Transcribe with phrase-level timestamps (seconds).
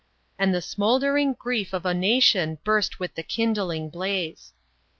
[0.39, 4.51] "And the smouldering grief of a nation burst with the kindling blaze."